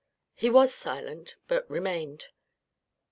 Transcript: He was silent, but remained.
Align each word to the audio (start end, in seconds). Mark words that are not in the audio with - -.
He 0.33 0.49
was 0.49 0.73
silent, 0.73 1.35
but 1.47 1.69
remained. 1.69 2.29